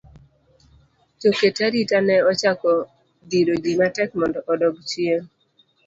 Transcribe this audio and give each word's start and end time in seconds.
Jo 1.21 1.29
ket 1.37 1.57
arita 1.65 1.97
ne 2.07 2.15
ochako 2.31 2.71
dhiro 3.29 3.53
ji 3.63 3.71
matek 3.79 4.09
mondo 4.19 4.39
odog 4.51 4.75
chien. 4.89 5.23